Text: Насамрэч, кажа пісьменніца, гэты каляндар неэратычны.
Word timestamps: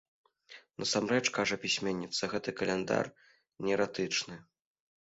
Насамрэч, 0.83 1.23
кажа 1.35 1.57
пісьменніца, 1.65 2.23
гэты 2.35 2.49
каляндар 2.63 3.05
неэратычны. 3.69 4.35